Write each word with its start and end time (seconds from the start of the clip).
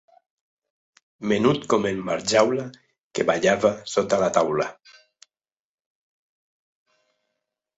Menut 1.31 1.67
com 1.73 1.85
en 1.89 1.99
Barjaula, 2.07 2.65
que 3.19 3.27
ballava 3.31 3.73
sota 3.93 4.21
la 4.25 4.31
taula. 4.39 4.69